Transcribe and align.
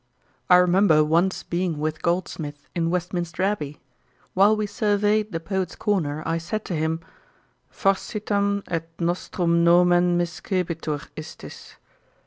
'I 0.49 0.55
remember 0.55 1.03
once 1.03 1.43
being 1.43 1.77
with 1.77 2.01
Goldsmith 2.01 2.67
in 2.73 2.89
Westminster 2.89 3.43
abbey. 3.43 3.79
While 4.33 4.55
we 4.55 4.65
surveyed 4.65 5.31
the 5.31 5.39
Poets' 5.39 5.75
Corner, 5.75 6.23
I 6.25 6.39
said 6.39 6.65
to 6.65 6.73
him, 6.75 7.01
"Forsitan 7.69 8.63
et 8.67 8.89
nostrum 8.97 9.63
nomen 9.63 10.17
miscebitur 10.17 11.01
istis." 11.15 11.75